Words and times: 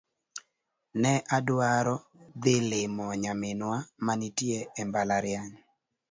Ne 1.01 1.11
adwaro 1.37 1.93
dhi 2.41 2.55
limo 2.71 3.05
nyaminwa 3.21 3.77
ma 4.05 4.13
nitie 4.19 4.59
e 4.81 4.83
mabalariany 4.87 5.53